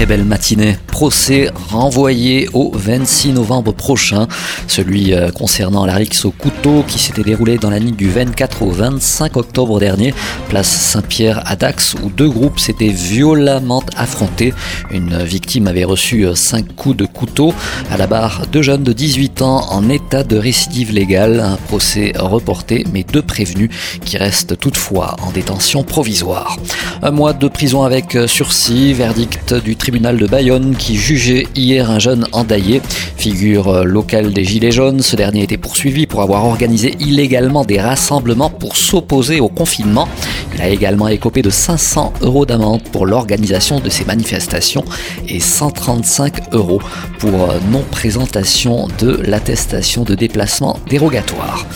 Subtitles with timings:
[0.00, 4.28] Très belle matinée procès renvoyé au 26 novembre prochain,
[4.66, 8.62] celui euh, concernant la rixe au couteau qui s'était déroulé dans la nuit du 24
[8.62, 10.12] au 25 octobre dernier,
[10.48, 14.52] place Saint-Pierre à Dax, où deux groupes s'étaient violemment affrontés.
[14.90, 17.54] Une victime avait reçu euh, cinq coups de couteau.
[17.90, 21.40] À la barre, deux jeunes de 18 ans en état de récidive légale.
[21.40, 23.70] Un procès reporté, mais deux prévenus
[24.04, 26.58] qui restent toutefois en détention provisoire.
[27.02, 31.90] Un mois de prison avec euh, sursis, verdict du tribunal de Bayonne qui jugeait hier
[31.90, 32.80] un jeune endaillé,
[33.16, 35.02] figure locale des Gilets jaunes.
[35.02, 40.08] Ce dernier était poursuivi pour avoir organisé illégalement des rassemblements pour s'opposer au confinement.
[40.54, 44.84] Il a également écopé de 500 euros d'amende pour l'organisation de ces manifestations
[45.26, 46.80] et 135 euros
[47.18, 51.66] pour non-présentation de l'attestation de déplacement dérogatoire.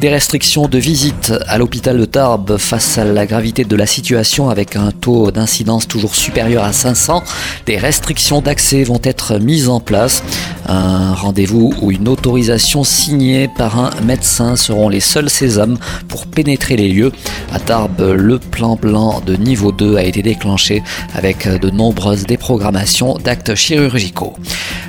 [0.00, 4.48] Des restrictions de visite à l'hôpital de Tarbes face à la gravité de la situation
[4.48, 7.24] avec un taux d'incidence toujours supérieur à 500.
[7.66, 10.22] Des restrictions d'accès vont être mises en place.
[10.68, 16.76] Un rendez-vous ou une autorisation signée par un médecin seront les seuls sésames pour pénétrer
[16.76, 17.10] les lieux.
[17.52, 20.82] À Tarbes, le plan blanc de niveau 2 a été déclenché
[21.14, 24.34] avec de nombreuses déprogrammations d'actes chirurgicaux.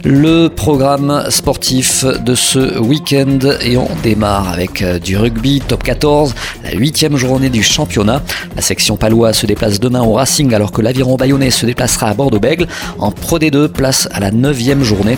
[0.03, 6.33] Le programme sportif de ce week-end et on démarre avec euh, du rugby top 14,
[6.63, 8.21] la huitième journée du championnat.
[8.55, 12.13] La section palois se déplace demain au Racing alors que l'aviron bayonnais se déplacera à
[12.13, 12.67] Bordeaux-Bègle.
[12.97, 15.17] En Pro D2, place à la neuvième journée.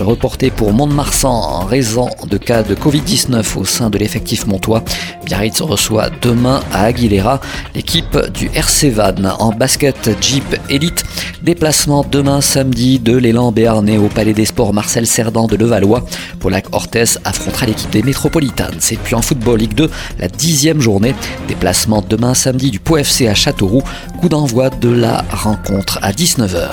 [0.00, 4.82] Reporté pour Mont-de-Marsan en raison de cas de Covid-19 au sein de l'effectif montois.
[5.24, 7.40] Biarritz reçoit demain à Aguilera
[7.74, 11.04] l'équipe du RC Van en basket Jeep Elite.
[11.42, 16.04] Déplacement demain samedi de l'élan béarnais au Palais des Sports Marcel Cerdan de Levallois.
[16.38, 18.76] Polac Orthez affrontera l'équipe des Métropolitanes.
[18.78, 21.14] C'est puis en football Ligue 2, la dixième journée.
[21.48, 23.82] Déplacement demain samedi du Pau FC à Châteauroux.
[24.20, 26.70] Coup d'envoi de la rencontre à 19h.